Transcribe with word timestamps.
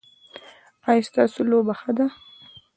ایا 0.89 1.05
ستاسو 1.07 1.39
لوبه 1.49 1.73
ښه 1.79 1.91
ده؟ 1.97 2.05